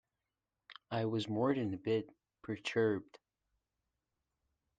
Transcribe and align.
I 0.89 1.05
was 1.05 1.29
more 1.29 1.53
than 1.53 1.75
a 1.75 1.77
bit 1.77 2.09
perturbed. 2.41 3.19